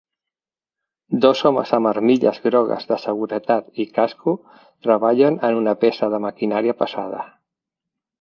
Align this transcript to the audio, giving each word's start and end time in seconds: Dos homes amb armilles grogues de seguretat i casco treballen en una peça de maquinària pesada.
Dos 1.25 1.41
homes 1.49 1.73
amb 1.77 1.89
armilles 1.89 2.39
grogues 2.45 2.87
de 2.91 2.97
seguretat 3.03 3.67
i 3.83 3.85
casco 3.97 4.33
treballen 4.87 5.37
en 5.51 5.59
una 5.61 5.75
peça 5.85 6.11
de 6.15 6.21
maquinària 6.25 6.77
pesada. 6.81 7.21